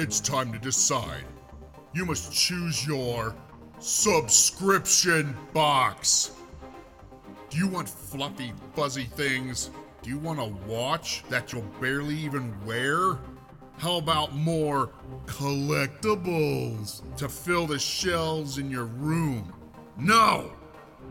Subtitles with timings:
[0.00, 1.24] it's time to decide.
[1.92, 3.34] You must choose your
[3.80, 6.32] subscription box.
[7.50, 9.70] Do you want fluffy, fuzzy things?
[10.02, 13.18] Do you want a watch that you'll barely even wear?
[13.76, 14.90] How about more
[15.26, 19.52] collectibles to fill the shelves in your room?
[19.98, 20.52] No!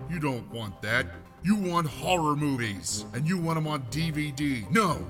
[0.10, 1.06] You don't want that.
[1.44, 4.70] You want horror movies, and you want them on DVD.
[4.72, 5.06] No!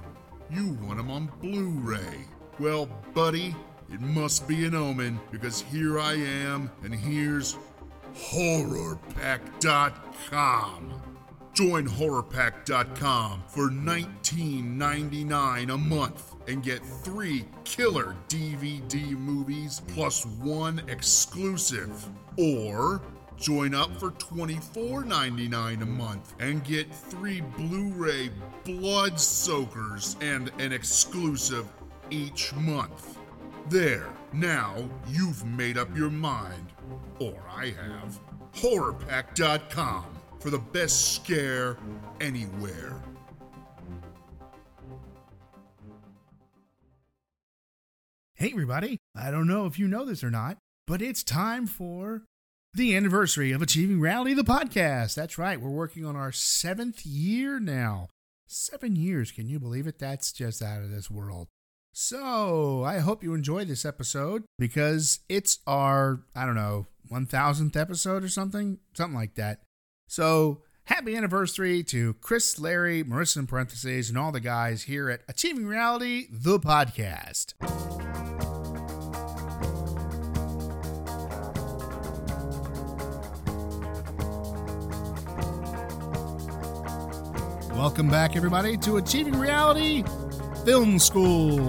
[0.51, 2.25] You want them on Blu ray.
[2.59, 3.55] Well, buddy,
[3.91, 7.57] it must be an omen because here I am, and here's
[8.15, 11.01] HorrorPack.com.
[11.53, 22.07] Join HorrorPack.com for $19.99 a month and get three killer DVD movies plus one exclusive.
[22.37, 23.01] Or
[23.37, 28.29] join up for $24.99 a month and get three Blu ray
[28.63, 31.67] blood soakers and an exclusive
[32.09, 33.18] each month.
[33.69, 36.73] There, now you've made up your mind.
[37.19, 38.19] Or I have.
[38.55, 40.05] HorrorPack.com
[40.39, 41.77] for the best scare
[42.19, 42.99] anywhere.
[48.33, 48.97] Hey, everybody.
[49.15, 50.57] I don't know if you know this or not,
[50.87, 52.23] but it's time for
[52.73, 55.13] the anniversary of Achieving Reality, the podcast.
[55.13, 55.61] That's right.
[55.61, 58.07] We're working on our seventh year now.
[58.47, 59.31] Seven years.
[59.31, 59.99] Can you believe it?
[59.99, 61.49] That's just out of this world.
[62.01, 68.23] So I hope you enjoy this episode because it's our, I don't know, 1000th episode
[68.23, 69.63] or something, something like that.
[70.07, 75.23] So happy anniversary to Chris, Larry, Marissa in parentheses, and all the guys here at
[75.27, 77.55] Achieving Reality, the podcast.
[87.75, 90.05] Welcome back, everybody, to Achieving Reality
[90.65, 91.59] Film School.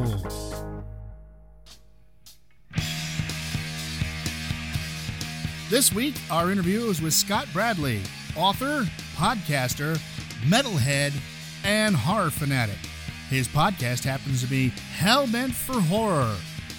[5.70, 8.03] This week, our interview is with Scott Bradley,
[8.37, 8.84] author,
[9.15, 9.97] podcaster,
[10.44, 11.12] metalhead,
[11.65, 12.78] and horror fanatic.
[13.28, 16.34] His podcast happens to be Hellbent for Horror.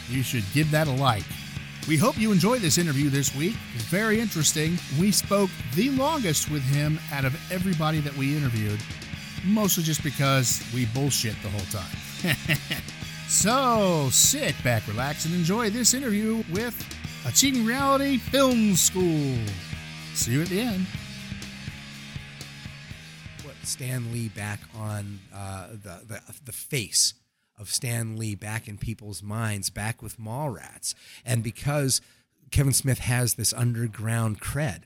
[0.09, 1.24] You should give that a like.
[1.88, 3.56] We hope you enjoy this interview this week.
[3.90, 4.78] Very interesting.
[5.00, 8.80] We spoke the longest with him out of everybody that we interviewed,
[9.46, 12.38] mostly just because we bullshit the whole time.
[13.28, 16.75] so sit back, relax, and enjoy this interview with
[17.25, 19.38] Achieving Reality Film School.
[20.13, 20.85] See you at the end.
[23.44, 27.13] put Stan Lee back on uh, the, the the face
[27.59, 32.01] of Stan Lee back in people's minds, back with Mallrats, and because
[32.50, 34.81] Kevin Smith has this underground cred,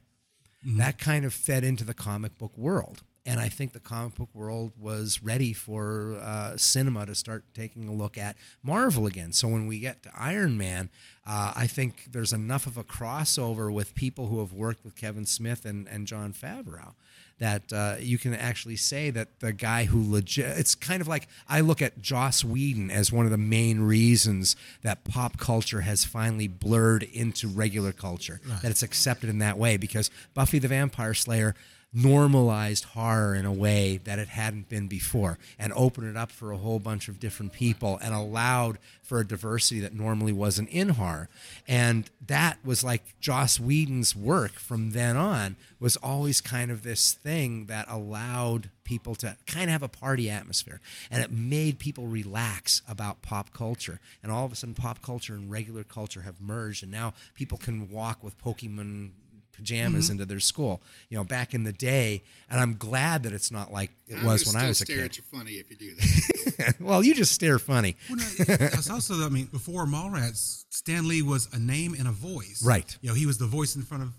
[0.63, 3.01] that kind of fed into the comic book world.
[3.25, 7.88] And I think the comic book world was ready for uh, cinema to start taking
[7.88, 9.34] a look at Marvel again.
[9.34, 10.90] So when we get to Iron Man,
[11.25, 15.25] uh, I think there's enough of a crossover with people who have worked with Kevin
[15.25, 16.94] Smith and, and Jon Favreau
[17.38, 21.28] that uh, you can actually say that the guy who legit it's kind of like
[21.50, 26.06] I look at Joss Whedon as one of the main reasons that pop culture has
[26.06, 31.13] finally blurred into regular culture that it's accepted in that way because Buffy the Vampire
[31.13, 31.56] Slayer
[31.94, 36.51] normalized horror in a way that it hadn't been before and opened it up for
[36.51, 40.90] a whole bunch of different people and allowed for a diversity that normally wasn't in
[40.90, 41.29] horror.
[41.68, 47.13] And that was like Joss Whedon's work from then on was always kind of this
[47.13, 50.81] thing that allowed people to kind of have a party atmosphere.
[51.09, 54.00] And it made people relax about pop culture.
[54.22, 56.84] And all of a sudden pop culture and regular culture have merged.
[56.84, 59.12] And now people can walk with pokemon
[59.55, 63.51] pajamas into their school you know back in the day and i'm glad that it's
[63.51, 65.69] not like it I'm was when i was a stare kid at you funny if
[65.69, 66.75] you do that.
[66.79, 71.21] well you just stare funny Well, no, it's also, I mean, before Mallrats, Stan Lee
[71.21, 72.63] was a name and a voice.
[72.65, 72.97] Right.
[73.01, 74.09] You know, he was the voice in front of.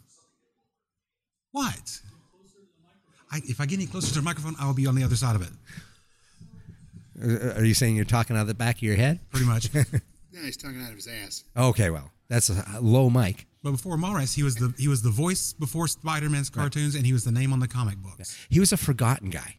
[1.52, 2.00] What?
[3.30, 5.16] I, if I get any closer to the microphone, I will be on the other
[5.16, 5.48] side of it.
[7.22, 9.70] Uh, are you saying you're talking out of the back of your head Pretty much.
[9.74, 9.82] yeah,
[10.42, 11.44] he's talking out of his ass.
[11.56, 15.10] okay well that's a low mic but before Mallrats, he was the he was the
[15.10, 18.38] voice before Spider-Man's cartoons, and he was the name on the comic books.
[18.48, 19.56] He was a forgotten guy.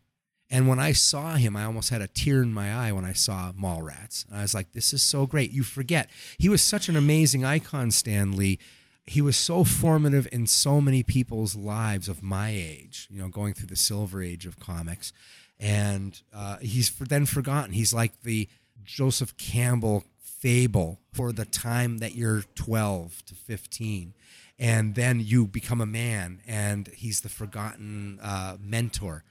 [0.49, 3.11] And when I saw him, I almost had a tear in my eye when I
[3.11, 4.25] saw Mallrats.
[4.29, 5.51] And I was like, this is so great.
[5.51, 6.09] You forget.
[6.37, 8.59] He was such an amazing icon, Stan Lee.
[9.05, 13.55] He was so formative in so many people's lives of my age, you know, going
[13.55, 15.11] through the silver age of comics.
[15.59, 17.73] And uh, he's then forgotten.
[17.73, 18.47] He's like the
[18.85, 20.05] Joseph Campbell
[20.47, 24.13] fable for the time that you're 12 to 15
[24.57, 29.25] and then you become a man and he's the forgotten uh, mentor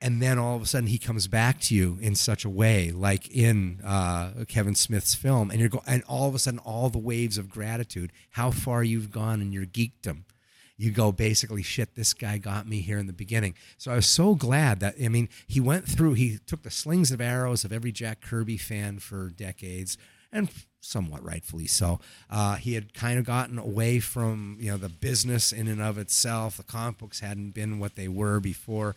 [0.00, 2.92] and then all of a sudden he comes back to you in such a way,
[2.92, 6.88] like in uh, Kevin Smith's film, and you're go- and all of a sudden all
[6.88, 10.22] the waves of gratitude, how far you've gone in your geekdom.
[10.76, 11.96] You go basically shit.
[11.96, 15.08] This guy got me here in the beginning, so I was so glad that I
[15.08, 16.12] mean he went through.
[16.12, 19.98] He took the slings of arrows of every Jack Kirby fan for decades,
[20.32, 20.48] and
[20.80, 22.00] somewhat rightfully so.
[22.30, 25.98] Uh, he had kind of gotten away from you know the business in and of
[25.98, 26.56] itself.
[26.56, 28.96] The comic books hadn't been what they were before,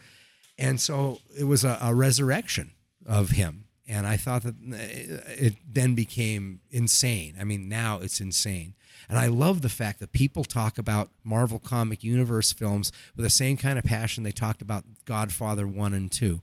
[0.58, 2.72] and so it was a, a resurrection
[3.06, 3.66] of him.
[3.88, 7.36] And I thought that it then became insane.
[7.40, 8.76] I mean, now it's insane.
[9.10, 13.30] And I love the fact that people talk about Marvel Comic Universe films with the
[13.30, 16.42] same kind of passion they talked about Godfather 1 and 2.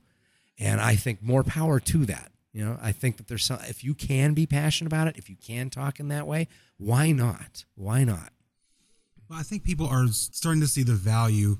[0.59, 2.33] And I think more power to that.
[2.59, 5.31] You know, I think that there's some, if you can be passionate about it, if
[5.31, 7.65] you can talk in that way, why not?
[7.77, 8.33] Why not?
[9.31, 11.59] Well, I think people are starting to see the value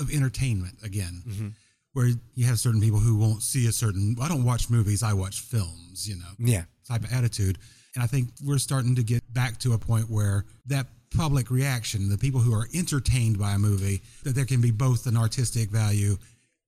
[0.00, 1.22] of entertainment again.
[1.24, 1.48] Mm-hmm.
[1.92, 4.16] Where you have certain people who won't see a certain.
[4.20, 5.04] I don't watch movies.
[5.04, 6.08] I watch films.
[6.08, 6.64] You know, Yeah.
[6.88, 7.58] type of attitude.
[7.94, 12.08] And I think we're starting to get back to a point where that public reaction,
[12.08, 15.70] the people who are entertained by a movie, that there can be both an artistic
[15.70, 16.16] value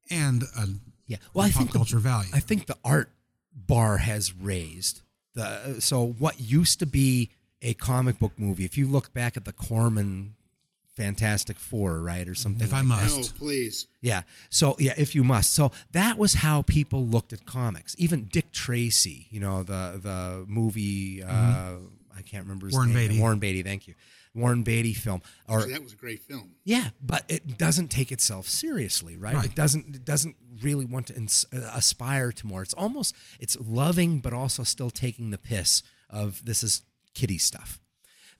[0.08, 0.68] and a
[1.08, 1.16] Yeah.
[1.34, 2.30] Well, I pop think the- culture value.
[2.32, 3.10] I think the art
[3.56, 5.03] bar has raised.
[5.35, 7.31] The so what used to be
[7.62, 10.35] a comic book movie, if you look back at the Corman
[10.97, 12.67] Fantastic Four, right, or something.
[12.67, 13.35] if I must, that.
[13.35, 13.87] No, please.
[14.00, 14.23] Yeah.
[14.49, 15.53] So yeah, if you must.
[15.53, 17.94] So that was how people looked at comics.
[17.99, 21.75] Even Dick Tracy, you know, the the movie uh,
[22.17, 22.79] I can't remember his Mm-hmm.
[22.79, 23.09] Warren name.
[23.09, 23.20] Beatty.
[23.20, 23.94] Warren Beatty, thank you.
[24.37, 25.23] Warren Beatty film.
[25.49, 26.50] Or Actually, that was a great film.
[26.65, 29.35] yeah, but it doesn't take itself seriously, right?
[29.35, 29.47] Right.
[29.47, 32.62] It doesn't it doesn't really want to ins- uh, aspire to more.
[32.62, 36.83] It's almost it's loving but also still taking the piss of this is
[37.15, 37.81] kiddie stuff.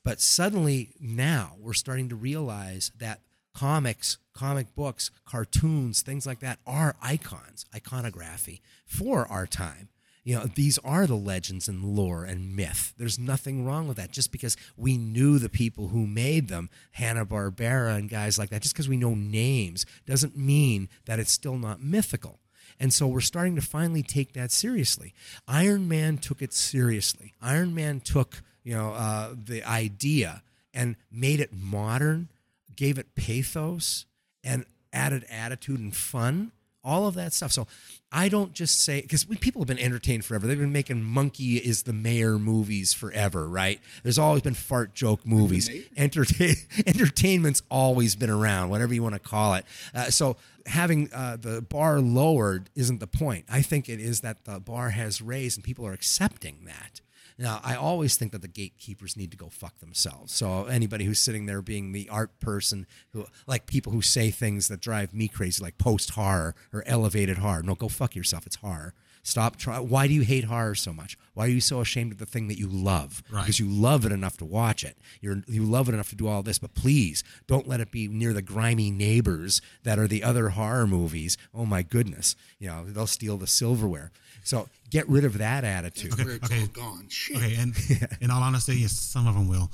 [0.05, 3.23] But suddenly now we're starting to realize that
[3.55, 9.89] comics, comic books, cartoons, things like that are icons, iconography for our time.
[10.27, 12.93] You know, these are the legends and lore and myth.
[12.99, 14.11] There's nothing wrong with that.
[14.11, 18.61] Just because we knew the people who made them, Hanna Barbera and guys like that,
[18.61, 22.41] just because we know names doesn't mean that it's still not mythical.
[22.81, 25.15] And so we're starting to finally take that seriously.
[25.47, 27.35] Iron Man took it seriously.
[27.41, 30.43] Iron Man took, you know, uh, the idea
[30.75, 32.31] and made it modern,
[32.75, 34.07] gave it pathos,
[34.43, 36.51] and added attitude and fun.
[36.87, 37.51] All of that stuff.
[37.51, 37.67] So
[38.13, 40.47] I don't just say because people have been entertained forever.
[40.47, 43.81] They've been making Monkey is the Mayor movies forever, right?
[44.05, 45.69] There's always been fart joke movies.
[45.97, 46.55] Entertain
[46.87, 49.65] entertainment's always been around, whatever you want to call it.
[49.93, 50.37] Uh, so
[50.67, 53.45] having uh, the bar lowered isn't the point.
[53.51, 57.01] I think it is that the bar has raised and people are accepting that.
[57.39, 60.33] Now, I always think that the gatekeepers need to go fuck themselves.
[60.33, 64.69] So anybody who's sitting there being the art person, who like people who say things
[64.69, 68.47] that drive me crazy, like post horror or elevated horror, no, go fuck yourself.
[68.47, 68.95] It's horror.
[69.23, 69.89] Stop trying.
[69.89, 71.19] Why do you hate horror so much?
[71.35, 73.25] Why are you so ashamed of the thing that you love?
[73.29, 73.41] Right.
[73.41, 74.97] Because you love it enough to watch it.
[75.21, 78.07] You're you love it enough to do all this, but please don't let it be
[78.07, 81.37] near the grimy neighbors that are the other horror movies.
[81.53, 84.13] Oh my goodness, you know they'll steal the silverware.
[84.47, 86.13] So get rid of that attitude.
[86.13, 86.61] That's where it's okay.
[86.61, 87.09] all gone.
[87.09, 87.37] Shit.
[87.37, 87.75] okay, and
[88.21, 89.71] in all honesty, yes, some of them will.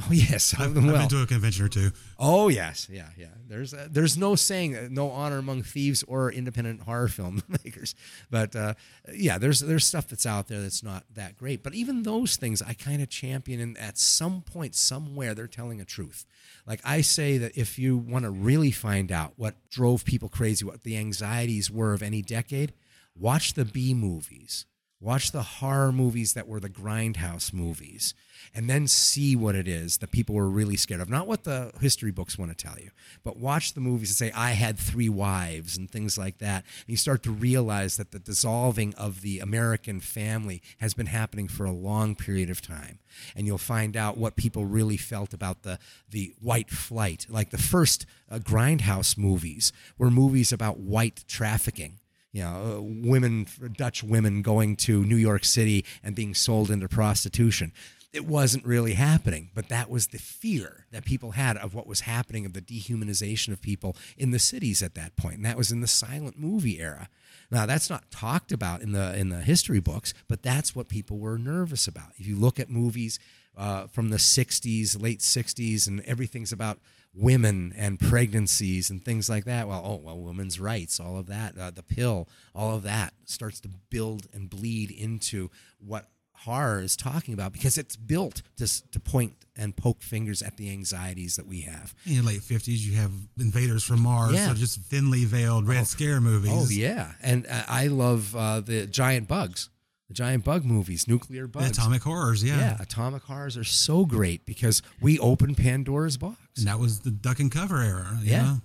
[0.00, 0.98] Oh yes, some of I've them will.
[0.98, 1.90] been to a convention or two.
[2.18, 3.26] Oh yes, yeah, yeah.
[3.46, 7.94] There's uh, there's no saying uh, no honor among thieves or independent horror filmmakers,
[8.30, 8.74] but uh,
[9.14, 11.62] yeah, there's there's stuff that's out there that's not that great.
[11.62, 15.80] But even those things, I kind of champion, and at some point, somewhere, they're telling
[15.80, 16.24] a truth.
[16.66, 20.64] Like I say that if you want to really find out what drove people crazy,
[20.64, 22.72] what the anxieties were of any decade,
[23.20, 24.66] watch the B movies.
[25.02, 28.12] Watch the horror movies that were the grindhouse movies
[28.54, 31.08] and then see what it is that people were really scared of.
[31.08, 32.90] Not what the history books want to tell you,
[33.24, 36.64] but watch the movies and say, I had three wives and things like that.
[36.80, 41.48] And you start to realize that the dissolving of the American family has been happening
[41.48, 42.98] for a long period of time.
[43.34, 45.78] And you'll find out what people really felt about the,
[46.10, 47.26] the white flight.
[47.30, 51.99] Like the first uh, grindhouse movies were movies about white trafficking
[52.32, 53.46] you know, uh, women,
[53.76, 57.72] Dutch women going to New York City and being sold into prostitution.
[58.12, 62.00] It wasn't really happening, but that was the fear that people had of what was
[62.00, 65.70] happening of the dehumanization of people in the cities at that point, and that was
[65.70, 67.08] in the silent movie era.
[67.52, 71.18] Now that's not talked about in the in the history books, but that's what people
[71.18, 72.12] were nervous about.
[72.16, 73.20] If you look at movies
[73.56, 76.78] uh, from the '60s, late '60s, and everything's about
[77.14, 79.66] women and pregnancies and things like that.
[79.68, 83.60] Well, oh, well, women's rights, all of that, uh, the pill, all of that starts
[83.60, 86.06] to build and bleed into what
[86.44, 90.70] horror is talking about because it's built to to point and poke fingers at the
[90.70, 91.94] anxieties that we have.
[92.06, 94.48] In the late fifties, you have Invaders from Mars, Yeah.
[94.48, 96.52] so just thinly veiled Red Scare movies.
[96.54, 99.68] Oh yeah, and uh, I love uh, the giant bugs,
[100.10, 101.70] the giant bug movies, nuclear The bugs.
[101.70, 102.58] atomic horrors, yeah.
[102.58, 106.36] yeah, atomic horrors are so great because we open Pandora's box.
[106.58, 108.18] And that was the duck and cover era.
[108.20, 108.42] Yeah.
[108.42, 108.60] know?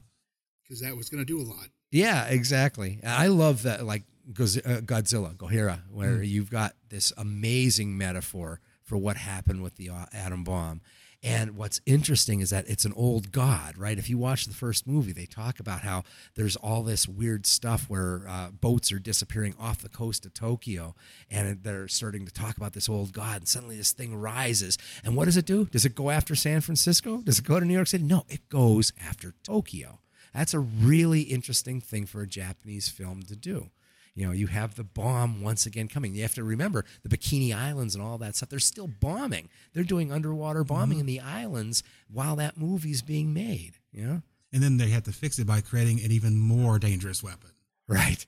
[0.64, 1.68] because that was going to do a lot.
[1.92, 3.00] Yeah, exactly.
[3.06, 9.16] I love that, like uh, Godzilla, Gojira, where you've got this amazing metaphor for what
[9.18, 10.82] happened with the uh, atom bomb.
[11.26, 13.98] And what's interesting is that it's an old god, right?
[13.98, 16.04] If you watch the first movie, they talk about how
[16.36, 20.94] there's all this weird stuff where uh, boats are disappearing off the coast of Tokyo,
[21.32, 23.38] and they're starting to talk about this old god.
[23.38, 25.66] And suddenly this thing rises, and what does it do?
[25.66, 27.18] Does it go after San Francisco?
[27.24, 28.04] Does it go to New York City?
[28.04, 30.02] No, it goes after Tokyo.
[30.32, 33.72] That's a really interesting thing for a Japanese film to do.
[34.16, 36.16] You know, you have the bomb once again coming.
[36.16, 38.48] You have to remember the Bikini Islands and all that stuff.
[38.50, 39.50] They're still bombing.
[39.74, 40.74] They're doing underwater mm-hmm.
[40.74, 43.74] bombing in the islands while that movie's being made.
[43.92, 44.22] You know,
[44.54, 47.52] And then they had to fix it by creating an even more dangerous weapon.
[47.88, 48.26] right?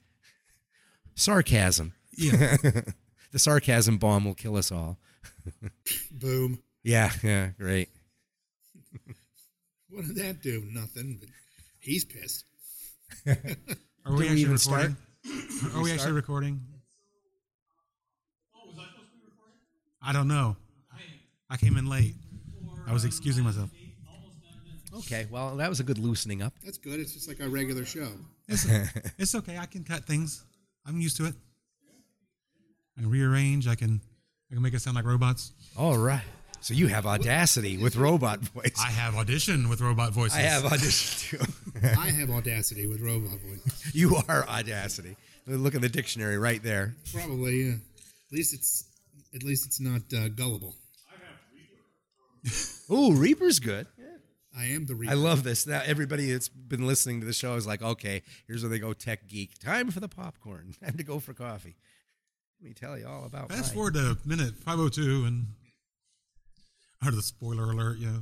[1.15, 1.93] Sarcasm.
[2.17, 2.57] Yeah.
[3.33, 4.97] The sarcasm bomb will kill us all.
[6.11, 6.59] Boom.
[6.81, 7.89] Yeah, yeah, great.
[9.89, 10.63] What did that do?
[10.71, 11.17] Nothing.
[11.19, 11.29] But
[11.79, 12.45] he's pissed.
[13.25, 14.91] Are Do we we actually even start?
[15.25, 15.79] Recording?
[15.79, 16.61] Are we actually oh, recording?
[20.01, 20.55] I don't know.
[21.49, 22.15] I came in late.
[22.87, 23.69] I was excusing myself.
[24.93, 26.53] Okay, well, that was a good loosening up.
[26.63, 26.99] That's good.
[26.99, 28.07] It's just like our regular show.
[28.47, 28.65] It's,
[29.17, 29.57] it's okay.
[29.57, 30.43] I can cut things.
[30.85, 31.35] I'm used to it.
[32.97, 33.67] I can rearrange.
[33.67, 34.01] I can
[34.49, 35.51] I can make it sound like robots.
[35.77, 36.23] All right.
[36.61, 38.81] So you have audacity with robot voice.
[38.83, 40.37] I have audition with robot voices.
[40.37, 41.45] I have audition too.
[41.97, 43.91] I have audacity with robot voice.
[43.93, 45.15] You are audacity.
[45.45, 46.95] Look in the dictionary right there.
[47.13, 47.69] Probably.
[47.69, 48.83] Uh, at least it's
[49.33, 50.75] at least it's not uh, gullible.
[51.09, 52.49] I have
[52.89, 52.93] Reaper.
[52.93, 53.87] Ooh, Reaper's good.
[54.57, 55.11] I am the Reaper.
[55.11, 55.67] I love this.
[55.67, 58.91] Now everybody that's been listening to the show is like, okay, here's where they go
[58.93, 59.59] tech geek.
[59.59, 60.73] Time for the popcorn.
[60.83, 61.75] Time to go for coffee.
[62.59, 63.73] Let me tell you all about Fast mine.
[63.73, 65.45] forward to minute 502 and
[67.05, 68.17] or the spoiler alert, yeah.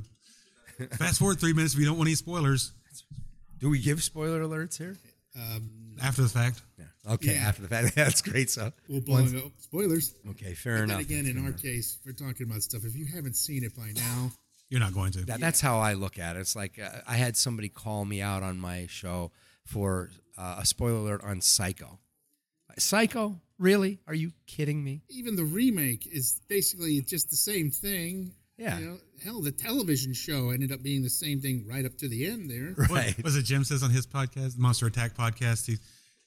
[0.98, 2.72] Fast forward three minutes if you don't want any spoilers
[3.58, 4.96] Do we give spoiler alerts here?
[6.02, 6.62] after the fact.
[6.78, 7.12] Yeah.
[7.14, 7.48] Okay, Yeah.
[7.48, 7.94] after the fact.
[7.94, 8.72] That's great stuff.
[8.88, 9.52] We'll blow it up.
[9.58, 10.14] Spoilers.
[10.30, 10.96] Okay, fair But enough.
[11.08, 12.84] then again, in our case, we're talking about stuff.
[12.84, 14.30] If you haven't seen it by now,
[14.70, 15.24] You're not going to.
[15.26, 16.40] That, that's how I look at it.
[16.40, 19.30] It's like uh, I had somebody call me out on my show
[19.64, 21.98] for uh, a spoiler alert on Psycho.
[22.78, 23.40] Psycho?
[23.58, 24.00] Really?
[24.06, 25.02] Are you kidding me?
[25.08, 28.32] even the remake is basically just the same thing.
[28.58, 28.78] Yeah.
[28.78, 32.08] You know, hell, the television show ended up being the same thing right up to
[32.08, 32.74] the end there.
[32.90, 33.16] Right.
[33.16, 35.66] What was it Jim says on his podcast, Monster Attack podcast?
[35.66, 35.76] He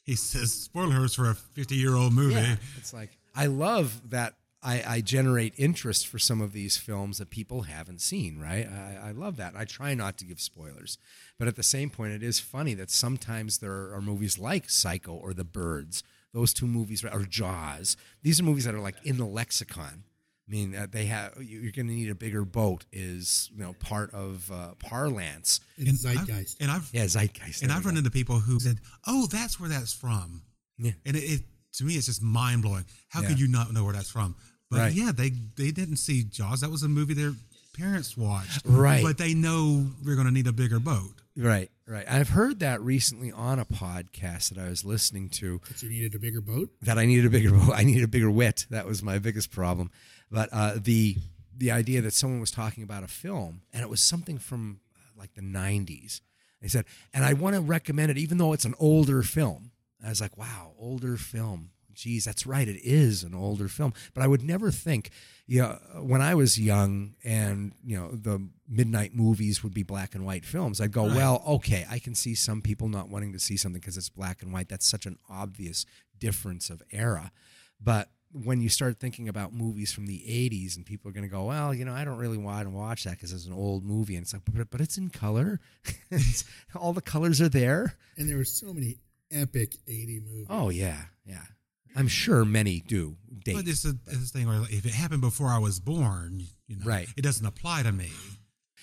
[0.04, 2.36] he says spoilers for a 50 year old movie.
[2.36, 2.56] Yeah.
[2.78, 7.30] It's like I love that I, I generate interest for some of these films that
[7.30, 8.68] people haven't seen, right?
[8.68, 9.54] I, I love that.
[9.56, 10.98] I try not to give spoilers.
[11.38, 15.14] But at the same point, it is funny that sometimes there are movies like Psycho
[15.14, 17.96] or The Birds, those two movies, or Jaws.
[18.22, 20.04] These are movies that are like in the lexicon.
[20.50, 21.34] I mean, uh, they have.
[21.44, 22.86] you- You're going to need a bigger boat.
[22.91, 25.60] Is you know part of uh, parlance.
[25.77, 26.58] It's I've- zeitgeist.
[26.60, 27.62] and I've Yeah, zeitgeist.
[27.62, 28.00] and I've run go.
[28.00, 30.41] into people who said, "Oh, that's where that's from."
[30.79, 30.94] Yeah.
[31.06, 31.41] And it, it
[31.74, 32.86] to me, it's just mind blowing.
[33.10, 33.27] How Yeah.
[33.29, 34.36] could you not know where that's from?
[34.72, 34.94] But Right.
[34.94, 36.62] yeah, they they didn't see Jaws.
[36.62, 37.34] That was a movie their
[37.74, 38.62] parents watched.
[38.65, 39.03] Right.
[39.03, 41.13] But they know we're going to need a bigger boat.
[41.38, 42.05] Right, right.
[42.10, 45.62] I've heard that recently on a podcast that I was listening to.
[45.67, 46.69] But you needed a bigger boat.
[46.81, 47.72] that I needed a bigger boat.
[47.75, 48.65] I needed a bigger wit.
[48.69, 49.91] That was my biggest problem.
[50.31, 51.17] But uh, the
[51.58, 55.19] the idea that someone was talking about a film and it was something from uh,
[55.19, 56.22] like the '90s.
[56.62, 59.72] They said, and I want to recommend it, even though it's an older film.
[60.05, 61.72] I was like, wow, older film.
[62.00, 62.65] Geez, that's right.
[62.68, 63.94] It is an older film.
[64.13, 65.10] But I would never think,
[65.48, 70.15] you know, when I was young and, you know, the midnight movies would be black
[70.15, 73.39] and white films, I'd go, well, okay, I can see some people not wanting to
[73.39, 74.70] see something because it's black and white.
[74.70, 75.86] That's such an obvious
[76.18, 77.34] difference of era.
[77.82, 81.29] But when you start thinking about movies from the 80s and people are going to
[81.29, 83.84] go, well, you know, I don't really want to watch that because it's an old
[83.84, 84.15] movie.
[84.15, 85.60] And it's like, but, but it's in color.
[86.12, 87.98] It's- all the colors are there.
[88.18, 88.98] And there were so many
[89.32, 90.48] epic 80 movies.
[90.50, 91.01] Oh, yeah.
[91.25, 91.44] Yeah.
[91.96, 93.55] I'm sure many do date.
[93.55, 96.86] But it's a, a thing where if it happened before I was born, you know,
[96.86, 97.08] Right.
[97.17, 98.12] it doesn't apply to me.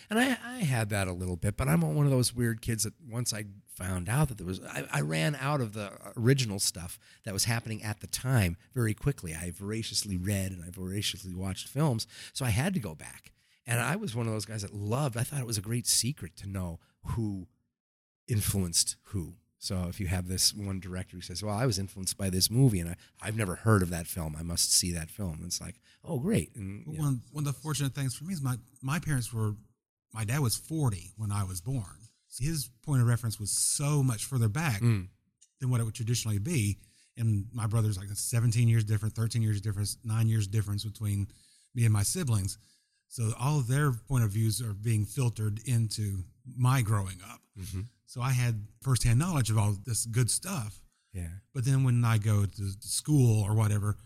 [0.08, 2.84] And I, I had that a little bit, but I'm one of those weird kids
[2.84, 6.58] that once I found out that there was, I, I ran out of the original
[6.60, 9.34] stuff that was happening at the time very quickly.
[9.34, 13.32] I voraciously read and I voraciously watched films, so I had to go back.
[13.66, 15.88] And I was one of those guys that loved, I thought it was a great
[15.88, 17.48] secret to know who
[18.28, 19.34] influenced who.
[19.66, 22.50] So if you have this one director who says, "Well, I was influenced by this
[22.50, 24.36] movie, and I, I've never heard of that film.
[24.38, 27.60] I must see that film," it's like, "Oh, great!" And know, One one of the
[27.60, 29.56] fortunate things for me is my my parents were
[30.14, 31.98] my dad was 40 when I was born.
[32.28, 35.08] So his point of reference was so much further back Mm.
[35.60, 36.78] than what it would traditionally be.
[37.16, 41.28] And my brother's like 17 years different, 13 years difference, nine years difference between
[41.74, 42.58] me and my siblings.
[43.08, 46.24] So all of their point of views are being filtered into
[46.56, 47.40] my growing up.
[47.58, 47.86] Mhm.
[48.06, 50.80] So I had firsthand knowledge of all this good stuff.
[51.12, 53.96] yeah, But then when I go to school or whatever,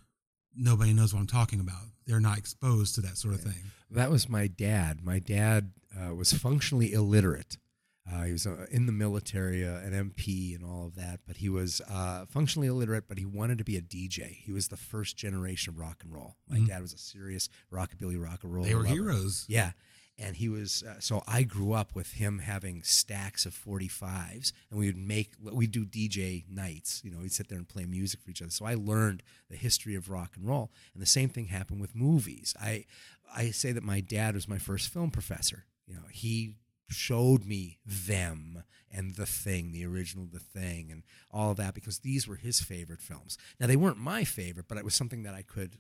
[0.55, 1.83] nobody knows what I'm talking about.
[2.07, 3.71] They're not exposed to that sort of thing.
[3.91, 5.03] that was my dad.
[5.05, 7.57] My dad uh, was functionally illiterate.
[8.13, 11.21] Uh, he was uh, in the military, uh, an MP, and all of that.
[11.27, 13.05] But he was uh, functionally illiterate.
[13.09, 14.37] But he wanted to be a DJ.
[14.43, 16.37] He was the first generation of rock and roll.
[16.49, 16.69] My Mhm.
[16.69, 18.65] dad was a serious rockabilly rock and roll.
[18.65, 18.93] They were lover.
[18.95, 19.45] heroes.
[19.49, 19.73] Yeah.
[20.19, 24.79] And he was, uh, so I grew up with him having stacks of 45s and
[24.79, 28.21] we would make, we'd do DJ nights, you know, we'd sit there and play music
[28.21, 28.51] for each other.
[28.51, 30.71] So I learned the history of rock and roll.
[30.93, 32.55] And the same thing happened with movies.
[32.61, 32.85] I,
[33.35, 35.65] I say that my dad was my first film professor.
[35.87, 36.57] You know, he
[36.91, 42.01] showed me them and the thing the original the thing and all of that because
[42.01, 43.39] these were his favorite films.
[43.59, 45.77] Now they weren't my favorite but it was something that i could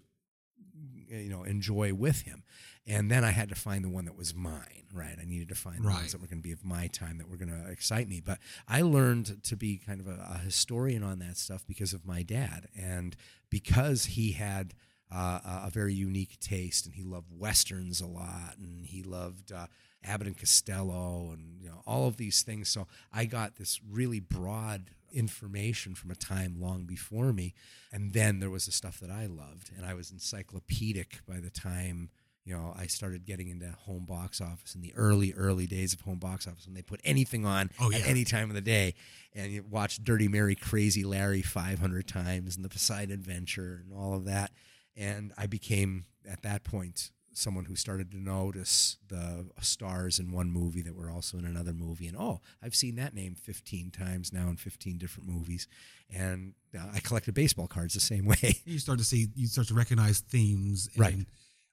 [1.08, 2.44] you know enjoy with him.
[2.86, 5.16] And then i had to find the one that was mine right?
[5.20, 7.28] I needed to find the ones that were going to be of my time that
[7.28, 8.20] were going to excite me.
[8.20, 8.38] But
[8.68, 12.22] i learned to be kind of a, a historian on that stuff because of my
[12.22, 12.68] dad.
[12.78, 13.16] And
[13.50, 14.74] because he had
[15.12, 19.52] uh, a a very unique taste and he loved westerns a lot and he loved
[19.52, 19.66] uh,
[20.04, 22.68] abbott and costello and you know all of these things.
[22.68, 27.54] So i got this really broad information from a time long before me.
[27.92, 29.70] And then there was the stuff that i loved.
[29.76, 32.10] And i was encyclopedic by the time
[32.44, 36.00] you know i started getting into home box office in the early early days of
[36.00, 38.94] home box office when they put anything on Oh, at any time of the day.
[39.34, 44.14] And you watch dirty mary crazy larry 500 times and the poseidon adventure and all
[44.14, 44.52] of that.
[44.96, 50.50] And i became at that point someone who started to notice the stars in one
[50.50, 54.32] movie that were also in another movie and oh i've seen that name 15 times
[54.32, 55.68] now in 15 different movies
[56.12, 59.68] and uh, i collected baseball cards the same way You start to see, you start
[59.68, 61.26] to recognize themes and Right.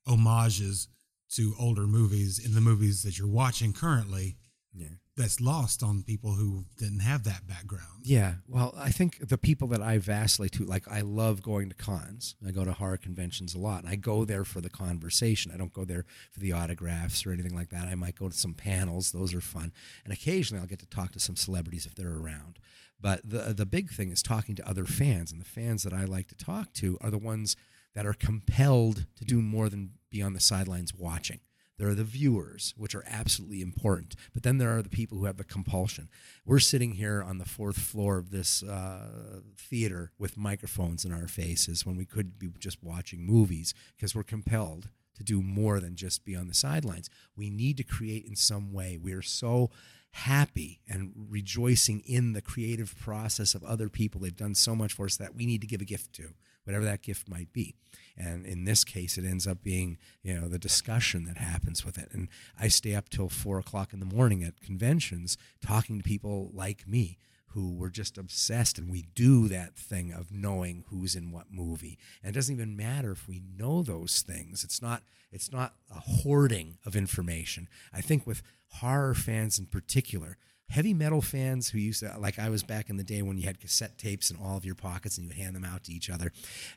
[0.05, 0.87] homages
[1.31, 4.38] to older movies in the movies that you're watching currently.
[4.73, 8.03] Yeah That's lost on people who didn't have that background.
[8.03, 11.75] Yeah, well, I think the people that I vacillate to, like, I love going to
[11.75, 12.36] cons.
[12.45, 15.51] I go to horror conventions a lot, and I go there for the conversation.
[15.51, 17.88] I don't go there for the autographs or anything like that.
[17.88, 21.12] I might go to some panels; those are fun, and occasionally I'll get to talk
[21.13, 22.60] to some celebrities if they're around.
[22.99, 26.06] But the the big thing is talking to other fans, and the fans that I
[26.06, 27.56] like to talk to are the ones
[27.95, 31.39] that are compelled to do more than be on the sidelines watching.
[31.77, 35.25] There are the viewers, which are absolutely important, but then there are the people who
[35.25, 36.09] have the compulsion.
[36.43, 41.27] We're sitting here on the fourth floor of this uh, theater with microphones in our
[41.27, 45.95] faces when we could be just watching movies because we're compelled to do more than
[45.95, 47.09] just be on the sidelines.
[47.35, 48.97] We need to create in some way.
[49.01, 49.69] We are so
[50.11, 54.21] happy and rejoicing in the creative process of other people.
[54.21, 56.33] They've done so much for us that we need to give a gift to,
[56.67, 57.73] whatever that gift might be.
[58.17, 61.97] And in this case, it ends up being, you know, the discussion that happens with
[61.97, 62.10] it.
[62.12, 62.27] And
[62.60, 66.88] I stay up till four o'clock in the morning at conventions talking to people like
[66.88, 67.19] me
[67.51, 71.97] who were just obsessed and we do that thing of knowing who's in what movie
[72.21, 75.01] and it doesn't even matter if we know those things it's not
[75.32, 80.38] it's not a hoarding of information i think with horror fans in particular
[80.69, 83.43] heavy metal fans who used to like i was back in the day when you
[83.43, 85.91] had cassette tapes in all of your pockets and you would hand them out to
[85.91, 86.32] each other.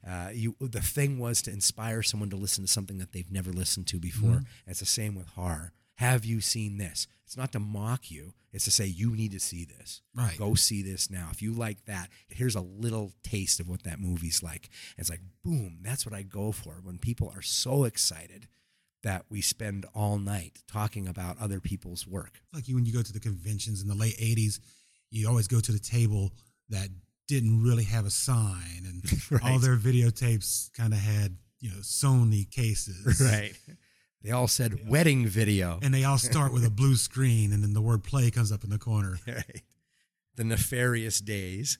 [0.09, 3.51] Uh, you the thing was to inspire someone to listen to something that they've never
[3.53, 4.37] listened to before.
[4.37, 5.73] And it's the same with horror.
[5.97, 7.07] Have you seen this?
[7.27, 8.33] It's not to mock you.
[8.53, 10.03] It's to say you need to see this.
[10.15, 10.37] Right.
[10.37, 11.29] go see this now.
[11.31, 14.71] If you like that here's a little taste of what that movie's like.
[14.97, 18.47] And it's like boom that's what i go for when people are so excited
[19.03, 23.03] that we spend all night talking about other people's work Like you, when you go
[23.03, 24.61] to the conventions in the late 80s,
[25.11, 26.33] you always go to the table
[26.69, 26.89] that
[27.27, 32.51] didn't really have a sign and all their videotapes kind of had, you know, Sony
[32.51, 33.21] cases.
[33.31, 33.53] Right.
[34.23, 37.73] They all said wedding video And they all start with a blue screen and then
[37.73, 39.19] the word play comes up in the corner.
[39.27, 39.63] right
[40.37, 41.79] the nefarious days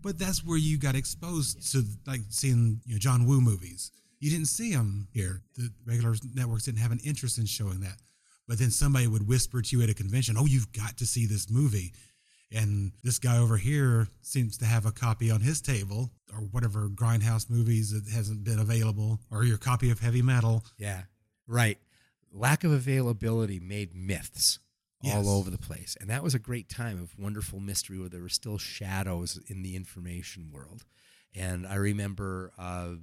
[0.00, 3.90] But that's where you got exposed to like seeing you know John Woo movies.
[4.22, 5.42] You didn't see them here.
[5.56, 8.00] The regular networks didn't have an interest in showing that.
[8.46, 11.26] But then somebody would whisper to you at a convention, "Oh, you've got to see
[11.26, 11.92] this movie."
[12.52, 16.88] And this guy over here seems to have a copy on his table or whatever
[16.88, 20.64] grindhouse movies that hasn't been available or your copy of heavy metal.
[20.78, 21.02] Yeah,
[21.48, 21.78] right.
[22.30, 24.60] Lack of availability made myths.
[25.04, 25.26] all Yes.
[25.26, 25.96] over the place.
[26.00, 29.62] And that was a great time of wonderful mystery where there were still shadows in
[29.62, 30.84] the information world.
[31.34, 32.94] And I remember uh,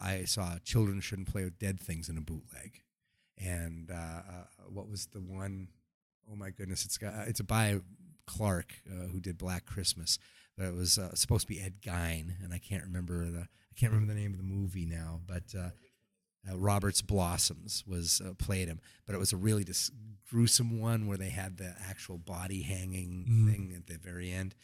[0.00, 2.82] I saw Children Shouldn't Play with Dead Things in a bootleg.
[3.38, 5.68] And uh, uh, what was the one?
[6.30, 7.80] Oh my goodness, it's got, it's by
[8.26, 10.18] Clark uh, who did Black Christmas,
[10.56, 13.74] but it was uh, supposed to be Ed Gein, and I can't remember the I
[13.80, 15.70] can't remember the name of the movie now, but uh,
[16.50, 19.90] uh, Roberts Blossoms was uh, played him, but it was a really dis-
[20.28, 23.50] gruesome one where they had the actual body hanging Mhm.
[23.50, 24.54] thing at the very end,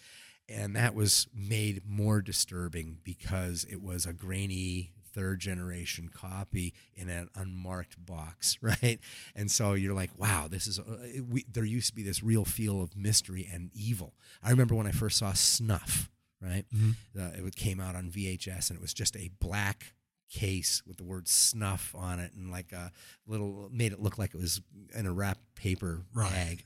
[0.48, 7.08] and that was made more disturbing because it was a grainy third generation copy in
[7.08, 8.98] an unmarked box, right?
[9.34, 12.44] And so you're like, wow, this is uh, we, there used to be this real
[12.44, 14.14] feel of mystery and evil.
[14.42, 16.64] I remember when I first saw Snuff, right?
[16.74, 16.94] Mhm.
[17.18, 19.94] Uh, it came out on VHS and it was just a black
[20.28, 22.90] case with the word snuff on it and like a
[23.28, 24.60] little made it look like it was
[24.94, 26.30] in a wrapped paper Right.
[26.32, 26.64] bag.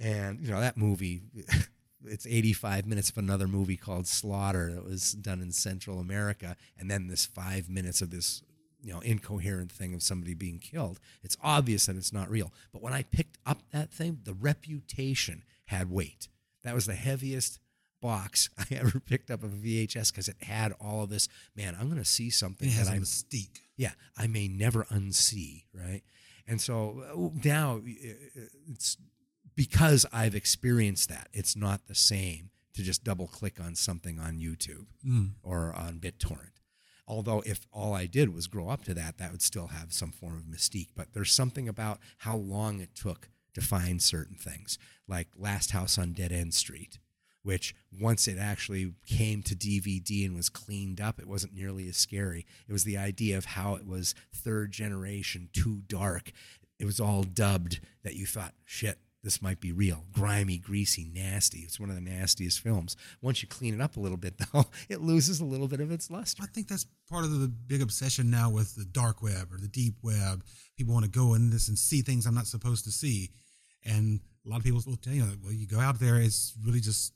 [0.00, 1.20] And you know that movie
[2.04, 6.90] it's 85 minutes of another movie called Slaughter that was done in Central America and
[6.90, 8.42] then this 5 minutes of this
[8.80, 11.00] you know incoherent thing of somebody being killed.
[11.22, 12.52] It's obvious that it's not real.
[12.72, 16.28] But when I picked up that thing, the reputation had weight.
[16.64, 17.58] That was the heaviest
[18.00, 21.28] box I ever picked up of a VHS because it had all of this.
[21.56, 23.60] Man, I'm going to see something It has that I mystique.
[23.76, 26.02] yeah, I may never unsee, right?
[26.46, 28.96] And so uh, now uh, it's
[29.58, 31.28] because I've experienced that.
[31.32, 35.32] It's not the same to just double click on something on YouTube Mm.
[35.42, 36.52] or on BitTorrent.
[37.08, 40.12] Although if all I did was grow up to that, that would still have some
[40.12, 40.90] form of mystique.
[40.94, 45.98] But there's something about how long it took to find certain things, like Last House
[45.98, 47.00] on Dead End Street,
[47.42, 51.96] which once it actually came to DVD and was cleaned up, it wasn't nearly as
[51.96, 52.46] scary.
[52.68, 56.30] It was the idea of how it was third generation, too dark.
[56.78, 60.04] It was all dubbed that you thought, shit, this might be real.
[60.12, 61.60] Grimy, greasy, nasty.
[61.60, 62.96] It's one of the nastiest films.
[63.20, 65.90] Once you clean it up a little bit, though, it loses a little bit of
[65.90, 66.42] its luster.
[66.42, 69.68] I think that's part of the big obsession now with the dark web or the
[69.68, 70.44] deep web.
[70.76, 73.30] People want to go in this and see things I'm not supposed to see.
[73.84, 76.80] And a lot of people will tell you, well, you go out there, it's really
[76.80, 77.12] just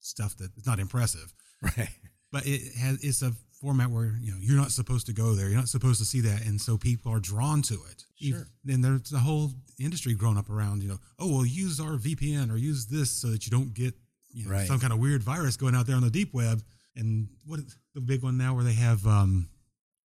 [0.00, 1.32] stuff that is not impressive.
[1.78, 1.90] Right.
[2.32, 5.48] But it has it's a format where you know you're not supposed to go there,
[5.48, 8.04] you're not supposed to see that, and so people are drawn to it.
[8.20, 8.46] Sure.
[8.64, 12.50] Then there's a whole industry grown up around you know, oh well, use our VPN
[12.52, 13.94] or use this so that you don't get
[14.32, 14.66] you know Right.
[14.66, 16.62] some kind of weird virus going out there on the deep web.
[16.96, 19.48] And what is the big one now where they have um,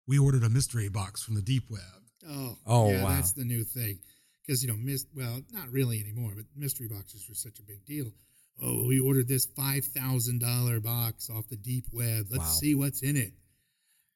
[0.08, 1.82] we ordered a mystery box from the deep web.
[2.28, 3.10] Oh, Oh, yeah, wow.
[3.16, 4.00] that's the new thing.
[4.46, 7.86] Because you know, mis- well, not really anymore, but mystery boxes were such a big
[7.86, 8.08] deal.
[8.62, 12.28] Oh, we ordered this five thousand dollar box off the deep web.
[12.30, 12.60] Let's Wow.
[12.62, 13.34] see what's in it.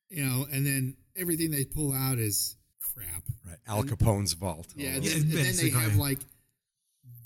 [0.09, 2.55] You know, and then everything they pull out is
[2.93, 3.23] crap.
[3.45, 3.57] Right.
[3.67, 4.67] Al Capone's vault.
[4.75, 5.09] Yeah, and over.
[5.09, 6.19] then, and then they have like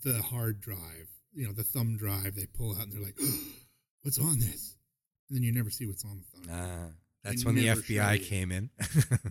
[0.04, 2.36] the hard drive, you know, the thumb drive.
[2.36, 3.20] They pull out and they're like,
[4.02, 4.76] "What's on this?"
[5.30, 6.56] And then you never see what's on the thumb.
[6.60, 8.70] Ah, that's They when the FBI came in.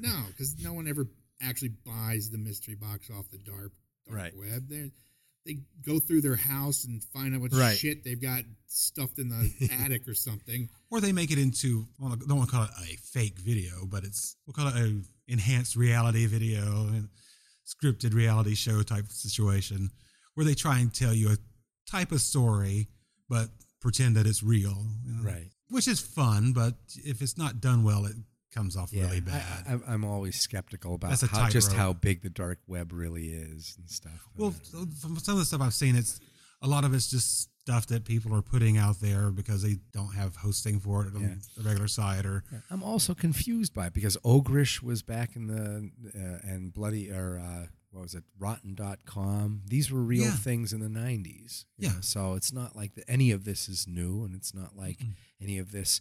[0.01, 1.07] No, because no one ever
[1.43, 3.73] actually buys the mystery box off the dark,
[4.07, 4.37] dark Right.
[4.37, 4.69] web.
[4.69, 4.93] They
[5.47, 7.77] they go through their house and find out what Right.
[7.77, 10.69] shit they've got stuffed in the attic or something.
[10.91, 13.87] Or they make it into well, I don't want to call it a fake video,
[13.87, 17.09] but it's we'll call it a enhanced reality video and
[17.67, 19.91] scripted reality show type situation
[20.35, 21.37] where they try and tell you a
[21.91, 22.89] type of story,
[23.29, 23.49] but
[23.81, 24.87] pretend that it's real.
[25.05, 25.49] you know, right.
[25.69, 28.17] Which is fun, but if it's not done well, it
[28.51, 29.05] comes off Yeah.
[29.05, 29.65] really bad.
[29.69, 33.89] I, I'm always skeptical about how, just how big the dark web really is and
[33.89, 34.29] stuff.
[34.37, 34.51] well,
[35.01, 36.21] from some of the stuff I've seen, it's
[36.63, 40.15] a lot of it's just stuff that people are putting out there because they don't
[40.15, 41.35] have hosting for it on Yeah.
[41.57, 45.47] the regular site or Yeah, I'm also confused by it because Ogrish was back in
[45.47, 50.31] the uh, and bloody or uh, what was it rotten.com these were real Yeah.
[50.37, 51.93] things in the 90s Yeah.
[51.93, 55.01] know, so it's not like the, any of this is new and it's not like
[55.41, 56.01] any of this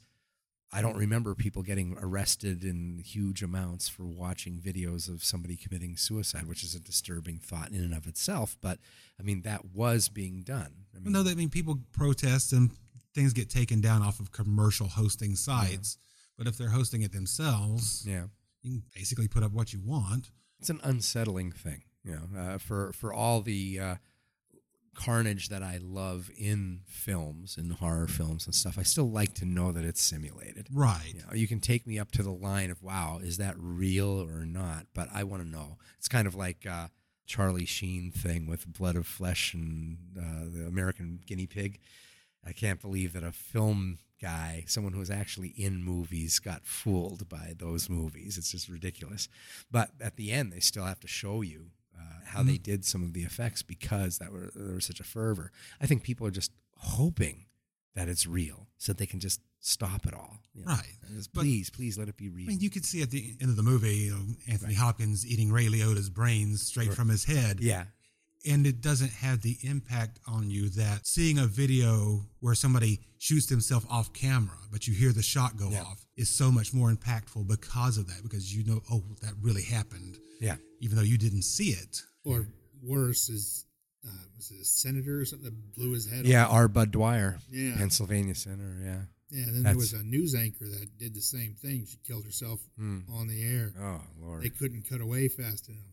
[0.72, 5.98] I don't remember people getting arrested in huge amounts for watching videos of somebody committing
[5.98, 8.80] suicide which is a disturbing thought in and of itself but
[9.20, 12.72] I mean that was being done I mean no, that I mean people protest and
[13.16, 15.98] things get taken down off of commercial hosting sites.
[16.38, 18.26] But if they're hosting it themselves, yeah
[18.62, 20.32] you can basically put up what you want.
[20.60, 23.96] it's an unsettling thing, you know, uh, for for all the uh,
[25.00, 28.78] carnage that I love in films in horror films and stuff.
[28.78, 30.68] I still like to know that it's simulated.
[30.74, 31.14] Right.
[31.14, 34.22] You know, you can take me up to the line of wow, is that real
[34.22, 34.88] or not?
[34.94, 35.78] But I want to know.
[35.98, 36.88] It's kind of like uh,
[37.26, 41.80] Charlie Sheen thing with Blood of Flesh and uh, the American Guinea Pig.
[42.46, 47.30] I can't believe that a film guy, someone who was actually in movies, got fooled
[47.30, 48.38] by those movies.
[48.38, 49.30] It's just ridiculous.
[49.72, 51.68] But at the end, they still have to show you
[52.26, 52.64] how they mm.
[52.64, 55.52] did some of the effects because that were there was such a fervor.
[55.82, 57.46] I think people are just hoping
[57.96, 60.40] that it's real, so that they can just stop it all.
[60.54, 60.72] you know.
[60.72, 60.96] Right.
[61.16, 62.46] Just, But- please, please let it be real.
[62.46, 65.26] I mean, you could see at the end of the movie, you know, Anthony Hopkins
[65.26, 67.60] eating Ray Liotta's brains straight from his head.
[67.60, 67.86] yeah,
[68.46, 73.50] and it doesn't have the impact on you that seeing a video where somebody shoots
[73.50, 75.82] himself off camera, but you hear the shot go Yeah.
[75.84, 78.24] off, is so much more impactful because of that.
[78.24, 80.56] Because you know, oh, that really happened, yeah.
[80.80, 82.02] even though you didn't see it.
[82.24, 82.48] Or
[82.82, 83.66] worse is
[84.08, 86.54] uh, was it a senator or something that blew his head Yeah, off?
[86.54, 86.68] R.
[86.70, 87.76] Budd Dwyer, Yeah.
[87.76, 88.78] Pennsylvania senator.
[88.82, 89.02] Yeah.
[89.32, 91.86] Yeah, and then there was a news anchor that did the same thing.
[91.86, 93.74] She killed herself on the air.
[93.80, 95.84] Oh Lord, They couldn't cut away fast enough.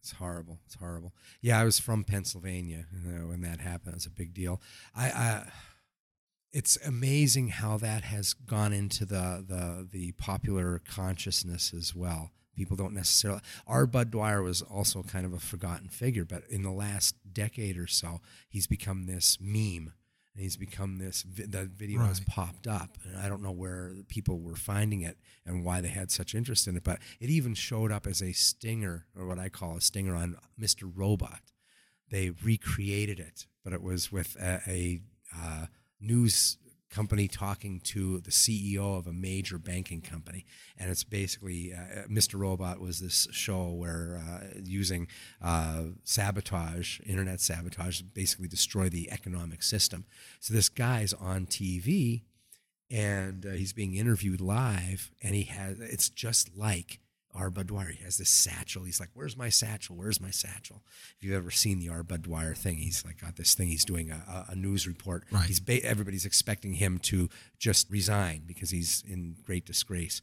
[0.00, 0.60] It's horrible.
[0.66, 1.14] It's horrible.
[1.40, 3.92] Yeah, I was from Pennsylvania you know, when that happened.
[3.92, 4.60] It was a big deal.
[4.94, 5.52] I, I
[6.52, 12.30] it's amazing how that has gone into the the the popular consciousness as well.
[12.56, 13.40] People don't necessarily.
[13.66, 17.78] Our Bud Dwyer was also kind of a forgotten figure, but in the last decade
[17.78, 19.92] or so, he's become this meme,
[20.34, 21.24] and he's become this.
[21.28, 25.64] The video has popped up, and I don't know where people were finding it and
[25.64, 29.06] why they had such interest in it, but it even showed up as a stinger,
[29.16, 30.90] or what I call a stinger, on Mr.
[30.94, 31.40] Robot
[32.10, 35.00] they recreated it, but it was with a, a
[35.36, 35.66] uh,
[36.00, 36.58] news
[36.90, 40.44] company talking to the CEO of a major banking company,
[40.76, 42.38] and it's basically uh, Mr.
[42.38, 45.06] Robot was this show where uh, using
[45.40, 50.04] uh, sabotage, internet sabotage, basically destroy the economic system.
[50.40, 52.22] So this guy's on TV
[52.90, 56.98] and uh, he's being interviewed live and he has it's just like
[57.64, 57.88] Dwyer.
[57.88, 58.84] He has this satchel.
[58.84, 59.96] He's like, "Where's my satchel?
[59.96, 60.82] Where's my satchel?"
[61.16, 63.68] If you've ever seen the Dwyer thing, he's like got this thing.
[63.68, 65.24] He's doing a, a, news report.
[65.30, 65.46] Right.
[65.46, 70.20] He's ba- everybody's expecting him to just resign because he's in great disgrace.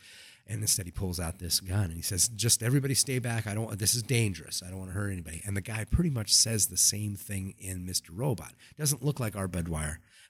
[0.50, 3.48] And instead, he pulls out this gun and he says, "Just everybody stay back.
[3.48, 3.78] I don't.
[3.78, 4.64] This is dangerous.
[4.66, 7.54] I don't want to hurt anybody." And the guy pretty much says the same thing
[7.58, 8.10] in Mr.
[8.12, 8.54] Robot.
[8.78, 9.48] Doesn't look like our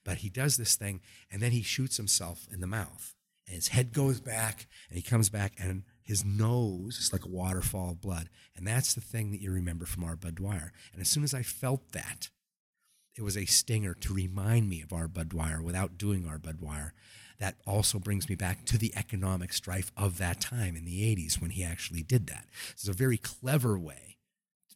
[0.04, 3.14] but he does this thing, and then he shoots himself in the mouth,
[3.46, 7.30] and his head goes back, and he comes back, and his nose is like a
[7.30, 10.16] waterfall of blood, and that's the thing that you remember from R.
[10.16, 10.72] Budd Dwyer.
[10.94, 12.30] And as soon as I felt that,
[13.18, 15.10] it was a stinger to remind me of R.
[15.10, 16.38] Budd Dwyer without doing R.
[16.38, 16.94] Budd Dwyer.
[17.40, 21.42] That also brings me back to the economic strife of that time in the 80s
[21.42, 22.46] when he actually did that.
[22.72, 24.16] It's a very clever way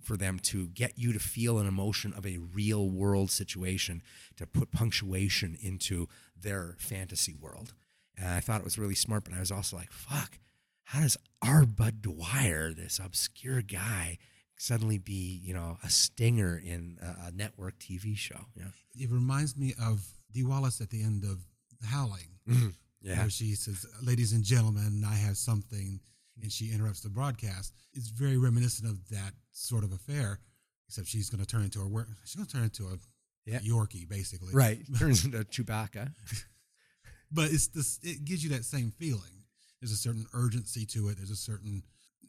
[0.04, 4.02] for them to get you to feel an emotion of a real world situation,
[4.36, 7.74] to put punctuation into their fantasy world.
[8.18, 10.38] And I thought it was really smart, but I was also like, fuck,
[10.92, 11.66] how does R.
[11.66, 14.18] Budd Dwyer, this obscure guy,
[14.58, 18.42] suddenly be, you know, a stinger in a, a network TV show?
[18.58, 18.66] Know?
[18.96, 21.40] It reminds me of Dee Wallace at the end of
[21.86, 22.68] Howling, mm-hmm.
[23.02, 23.20] Yeah.
[23.22, 26.02] where she says, "Ladies and gentlemen, I have something,"
[26.42, 27.74] and she interrupts the broadcast.
[27.94, 30.40] It's very reminiscent of that sort of affair,
[30.90, 32.98] except she's going to turn into a she's going to turn into a
[33.46, 33.60] Yeah.
[33.60, 34.54] Yorkie, basically.
[34.54, 34.82] Right.
[35.00, 36.14] Turns into a Chewbacca.
[37.32, 39.41] but it's this it gives you that same feeling
[39.82, 41.84] there's a certain urgency to it there's a certain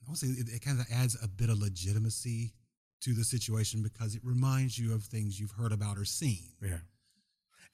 [0.07, 2.53] i would say it, it kind of adds a bit of legitimacy
[3.01, 6.79] to the situation because it reminds you of things you've heard about or seen Yeah.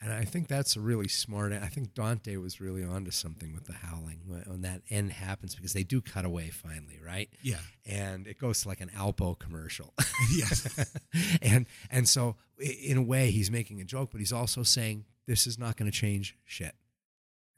[0.00, 1.52] And I think that's a really smart.
[1.52, 5.56] I think Dante was really onto something with the howling when when that end happens
[5.56, 7.28] because they do cut away finally, right?
[7.42, 9.94] yeah And it goes to like an Alpo commercial.
[10.36, 10.88] yes
[11.42, 15.48] and and so in a way he's making a joke, but he's also saying this
[15.48, 16.76] is not going to change shit.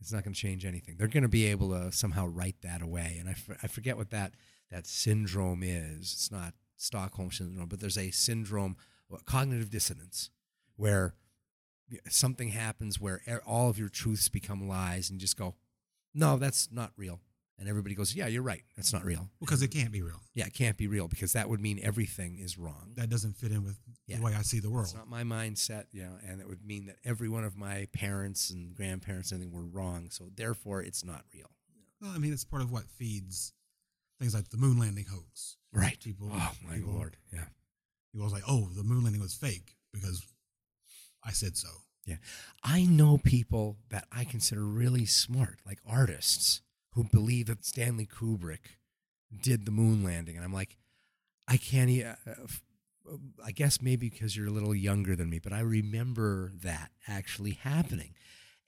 [0.01, 0.97] It's not going to change anything.
[0.97, 3.17] They're going to be able to somehow write that away.
[3.21, 4.35] And I, I forget what that
[4.71, 6.13] that syndrome is.
[6.13, 8.77] It's not Stockholm syndrome, but there's a syndrome,
[9.09, 10.31] what, cognitive dissonance,
[10.77, 11.15] where
[12.09, 15.57] something happens where all of your truths become lies, and you just go,
[16.15, 17.21] "No, that's not real."
[17.61, 18.65] And everybody goes, "Yeah, you're right.
[18.75, 21.49] That's not real." because it can't be real Yeah, it can't be real because that
[21.51, 22.93] would mean everything is wrong.
[22.97, 24.17] that doesn't fit in with Yeah.
[24.17, 26.65] the way i see the world It's not my mindset, you know, and it would
[26.65, 30.09] mean that every one of my parents and grandparents and everything were wrong.
[30.11, 31.51] So therefore, it's not real.
[32.01, 33.53] well i mean it's part of what feeds
[34.19, 36.01] things like the moon landing hoax Right.
[36.01, 37.17] people Oh my people, lord.
[37.33, 37.49] Yeah.
[38.11, 40.23] people was like oh the moon landing was fake because
[41.23, 41.69] i said so
[42.07, 42.17] Yeah.
[42.65, 48.77] I know people that I consider really smart, like artists, who believe that Stanley Kubrick
[49.43, 50.37] did the moon landing.
[50.37, 50.77] And I'm like,
[51.47, 52.63] I can't, uh, f-
[53.45, 57.53] I guess maybe because you're a little younger than me, but I remember that actually
[57.53, 58.15] happening.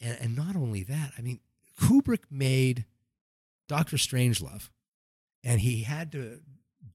[0.00, 1.40] And, and not only that, I mean,
[1.80, 2.84] Kubrick made
[3.68, 4.70] Doctor Strangelove,
[5.44, 6.40] and he had to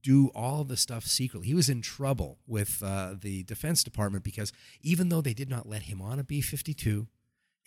[0.03, 1.47] do all the stuff secretly.
[1.47, 5.67] He was in trouble with uh, the Defense Department because even though they did not
[5.67, 7.07] let him on a B 52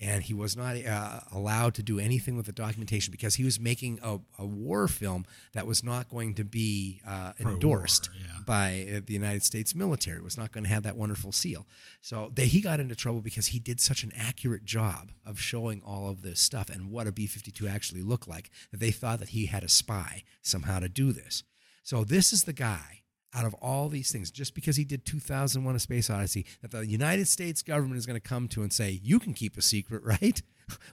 [0.01, 3.61] and he was not uh, allowed to do anything with the documentation because he was
[3.61, 8.41] making a, a war film that was not going to be uh, endorsed yeah.
[8.47, 10.19] by uh, the United States military.
[10.19, 11.67] It was not going to have that wonderful seal.
[12.01, 15.83] So they, he got into trouble because he did such an accurate job of showing
[15.85, 19.19] all of this stuff and what a B 52 actually looked like that they thought
[19.19, 21.43] that he had a spy somehow to do this.
[21.83, 23.00] So this is the guy
[23.35, 26.87] out of all these things, just because he did 2001 A Space Odyssey, that the
[26.87, 30.03] United States government is going to come to and say, You can keep a secret,
[30.05, 30.43] right?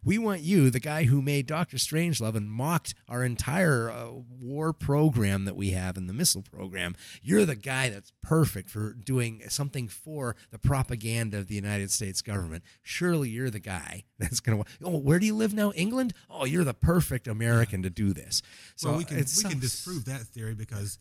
[0.04, 4.74] We want you, the guy who made Doctor Strangelove and mocked our entire uh, war
[4.74, 6.96] program that we have in the missile program.
[7.22, 12.22] You're the guy that's perfect for doing something for the propaganda of the United States
[12.22, 12.64] government.
[12.82, 14.70] Surely you're the guy that's going to.
[14.84, 15.72] Oh, where do you live now?
[15.74, 16.14] England?
[16.30, 18.42] Oh, you're the perfect American to do this.
[18.76, 21.00] So well, we can we it's can disprove that theory because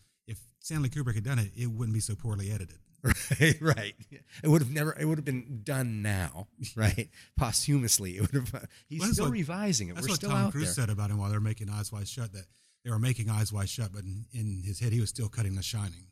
[0.67, 2.79] Stanley Kubrick had done it, it wouldn't be so poorly edited.
[3.41, 3.95] Right, right.
[4.43, 4.97] It would have never.
[4.99, 7.09] It would have been done now, right?
[7.39, 8.67] Posthumously, it would have.
[8.89, 9.95] He's Well, still what- revising it.
[9.95, 10.87] That's We're what still Tom out Cruise there.
[10.87, 12.33] said about him while they're making Eyes Wide Shut.
[12.33, 12.47] That
[12.85, 15.55] they were making Eyes Wide Shut, but in, in his head he was still cutting
[15.55, 16.07] The Shining.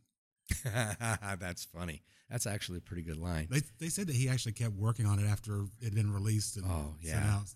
[0.64, 2.02] That's funny.
[2.30, 3.48] That's actually a pretty good line.
[3.50, 6.56] They they said that he actually kept working on it after it had been released
[6.58, 7.38] and Oh, yeah.
[7.38, 7.48] out.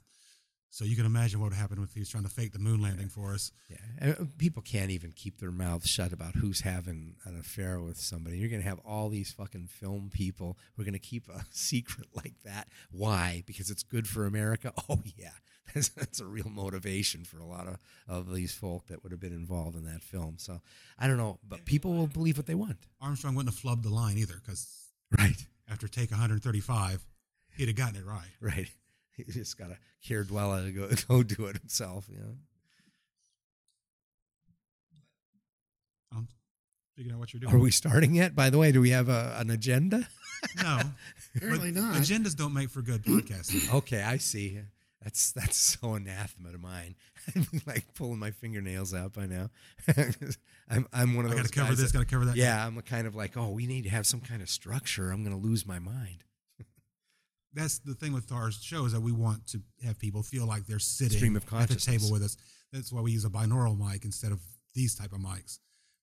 [0.71, 2.83] So you can imagine what would happen if he was trying to fake the moon
[2.83, 3.53] landing for us.
[3.71, 7.81] Yeah, and uh, people can't even keep their mouths shut about who's having an affair
[7.81, 8.37] with somebody.
[8.39, 11.45] You're going to have all these fucking film people who are going to keep a
[11.51, 12.69] secret like that.
[12.91, 13.43] Why?
[13.47, 14.73] Because it's good for America.
[14.91, 15.31] Oh yeah,
[15.75, 19.21] that's, that's a real motivation for a lot of of these folk that would have
[19.21, 20.35] been involved in that film.
[20.39, 20.61] So
[20.99, 22.77] I don't know, but people will believe what they want.
[23.01, 24.67] Armstrong wouldn't have flubbed the line either because
[25.19, 25.47] Right.
[25.71, 27.07] after take 135,
[27.57, 28.29] he'd have gotten it right.
[28.41, 28.69] Right.
[29.27, 29.77] He just got to
[30.07, 32.07] care dweller to go, go do it himself.
[32.11, 32.35] You know.
[36.13, 36.29] I'm
[36.97, 37.55] figuring out what you're doing.
[37.55, 38.35] Are we starting yet?
[38.35, 40.09] By the way, do we have a, an agenda?
[40.63, 40.81] No,
[41.37, 41.97] Apparently not.
[41.97, 43.73] Agendas don't make for good podcasting.
[43.75, 44.61] Okay, I see.
[45.03, 46.97] That's that's so anathema to mine.
[47.35, 49.51] I'm like pulling my fingernails out by now.
[50.69, 52.25] I'm I'm one of I those got to cover guys this, that- got to cover
[52.27, 52.37] that.
[52.37, 55.11] yeah, I'm kind of like, oh, we need to have some kind of structure.
[55.11, 56.25] I'm going to lose my mind.
[57.55, 60.67] That's the thing with our show is that we want to have people feel like
[60.67, 62.37] they're sitting of at the table with us.
[62.73, 64.41] That's why we use a binaural mic instead of
[64.75, 65.59] these type of mics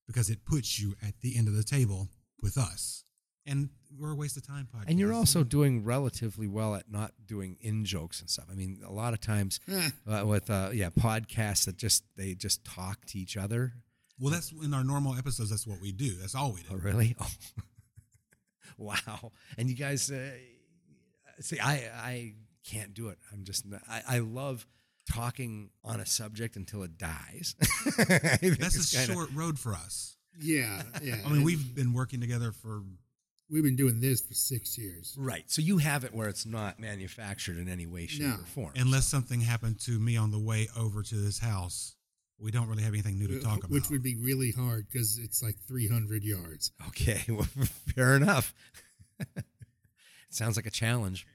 [0.08, 2.10] because it puts you at the end of the table
[2.42, 3.04] with us.
[3.48, 4.86] And we're a waste of time podcast.
[4.88, 8.46] And you're also doing relatively well at not doing in jokes and stuff.
[8.52, 12.34] I mean, a lot of times Eh, uh, with uh, yeah podcasts that just they
[12.34, 13.74] just talk to each other.
[14.20, 15.52] well, that's in our normal episodes.
[15.52, 16.16] That's what we do.
[16.16, 16.70] That's all we do.
[16.72, 17.16] Oh, really?
[17.22, 17.28] Oh.
[18.78, 19.32] wow.
[19.58, 20.32] And you guys, uh,
[21.40, 22.34] see, I I
[22.70, 23.18] can't do it.
[23.32, 24.66] I'm just not, I I love
[25.12, 27.56] talking on a subject until it dies.
[27.98, 30.18] That's a kinda- short road for us.
[30.40, 31.18] yeah, yeah.
[31.26, 32.82] I mean, we've been working together for
[33.52, 35.16] we've been doing this for six years.
[35.18, 35.44] right.
[35.48, 38.34] So you have it where it's not manufactured in any way, shape, No.
[38.34, 38.72] or form.
[38.76, 41.96] unless something happened to me on the way over to this house.
[42.38, 43.70] We don't really have anything new to uh, talk about.
[43.70, 46.72] Which would be really hard because it's like 300 yards.
[46.88, 47.44] okay, well,
[47.96, 48.54] fair enough.
[50.36, 51.26] it sounds like a challenge.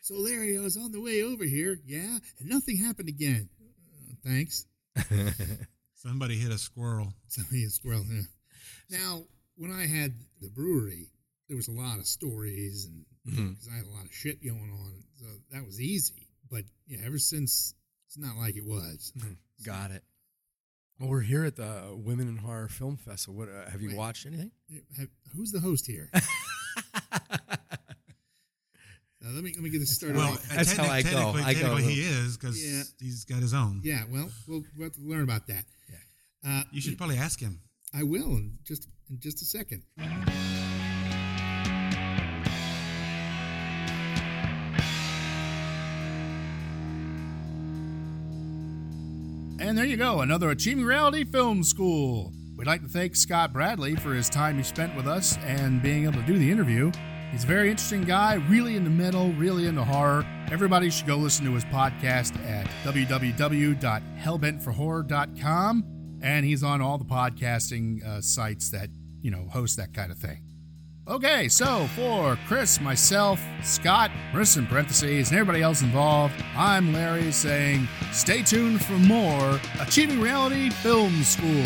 [0.00, 3.48] So Larry, I was on the way over here, yeah, and nothing happened again.
[3.60, 4.66] Uh, thanks.
[5.94, 7.12] Somebody hit a squirrel.
[7.28, 8.04] Somebody hit a squirrel.
[8.10, 8.98] Yeah.
[8.98, 9.22] Now,
[9.56, 11.06] when I had the brewery,
[11.48, 14.76] there was a lot of stories, and because I had a lot of shit going
[14.76, 16.26] on, so that was easy.
[16.50, 17.74] But yeah, ever since
[18.08, 19.12] it's not like it was.
[19.64, 20.02] Got it.
[20.98, 23.36] Well, we're here at the Women in Horror Film Festival.
[23.38, 23.96] What uh, have you Wait.
[23.98, 24.50] watched anything?
[24.98, 26.10] Have- Who's the host here?
[29.22, 30.16] Now, let me let me get this started.
[30.16, 30.50] Well, off.
[30.52, 31.10] uh, That's how I go.
[31.10, 32.82] technically, I go technically a he is because Yeah.
[32.98, 33.80] he's got his own.
[33.84, 35.64] yeah, well, we'll we'll have to learn about that.
[35.88, 36.50] Yeah.
[36.60, 37.60] Uh, You should probably ask him.
[37.94, 39.82] I will in just in just a second.
[49.60, 52.32] And there you go, another Achieving Reality Film School.
[52.56, 56.04] We'd like to thank Scott Bradley for his time he spent with us and being
[56.04, 56.90] able to do the interview.
[57.32, 60.26] He's a very interesting guy, really into metal, really into horror.
[60.50, 65.84] Everybody should go listen to his podcast at www.hellbentforhorror.com.
[66.20, 68.90] And he's on all the podcasting uh, sites that,
[69.22, 70.44] you know, host that kind of thing.
[71.08, 77.32] Okay, so for Chris, myself, Scott, Marissa in parentheses, and everybody else involved, I'm Larry
[77.32, 81.64] saying stay tuned for more Achieving Reality Film School.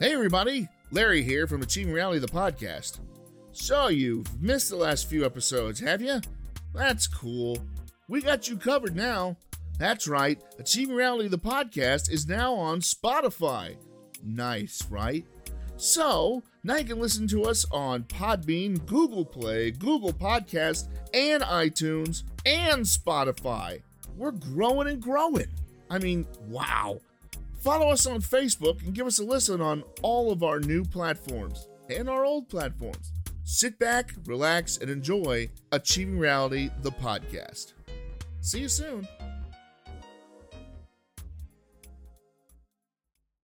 [0.00, 0.68] Hey, everybody.
[0.92, 3.00] Larry here from Achieving Reality, the podcast.
[3.50, 6.20] So, you've missed the last few episodes, have you?
[6.72, 7.58] That's cool.
[8.06, 9.36] We got you covered now.
[9.76, 10.40] That's right.
[10.60, 13.74] Achieving Reality, the podcast, is now on Spotify.
[14.22, 15.26] Nice, right?
[15.76, 22.22] So, now you can listen to us on Podbean, Google Play, Google Podcast, and iTunes,
[22.46, 23.82] and Spotify.
[24.16, 25.48] We're growing and growing.
[25.90, 27.00] I mean, wow.
[27.58, 31.68] Follow us on Facebook and give us a listen on all of our new platforms
[31.90, 33.12] and our old platforms.
[33.44, 37.72] Sit back, relax, and enjoy Achieving Reality, the podcast.
[38.40, 39.08] See you soon.